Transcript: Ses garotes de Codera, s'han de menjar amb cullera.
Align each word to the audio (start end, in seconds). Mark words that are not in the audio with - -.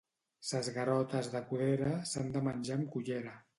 Ses 0.51 0.69
garotes 0.77 1.29
de 1.35 1.43
Codera, 1.51 1.93
s'han 2.15 2.35
de 2.39 2.45
menjar 2.51 2.81
amb 2.81 2.93
cullera. 2.97 3.39